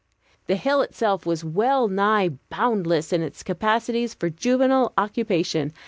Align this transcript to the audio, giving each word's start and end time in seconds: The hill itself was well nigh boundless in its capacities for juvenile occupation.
The 0.47 0.55
hill 0.55 0.81
itself 0.81 1.27
was 1.27 1.43
well 1.43 1.87
nigh 1.87 2.29
boundless 2.49 3.13
in 3.13 3.21
its 3.21 3.43
capacities 3.43 4.15
for 4.15 4.31
juvenile 4.31 4.93
occupation. 4.97 5.73